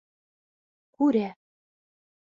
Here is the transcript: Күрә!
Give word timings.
Күрә! 1.01 1.29